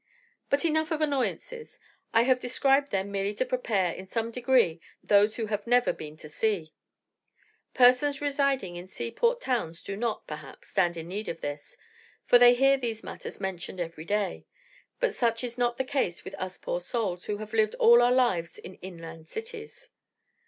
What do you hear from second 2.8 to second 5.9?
them merely to prepare, in some degree, those who have